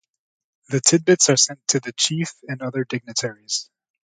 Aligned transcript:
The 0.69 0.81
tidbits 0.81 1.29
are 1.29 1.37
sent 1.37 1.59
to 1.67 1.79
the 1.79 1.91
chief 1.93 2.33
and 2.49 2.57
the 2.59 2.65
other 2.65 2.85
dignitaries. 2.85 3.69